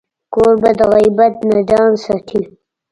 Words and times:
کوربه 0.33 0.71
د 0.79 0.81
غیبت 0.93 1.33
نه 1.49 1.57
ځان 1.69 1.91
ساتي. 2.03 2.41